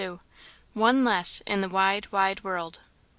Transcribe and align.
One 0.73 1.03
less 1.03 1.43
in 1.45 1.61
the 1.61 1.69
wide, 1.69 2.11
wide 2.11 2.43
world. 2.43 2.79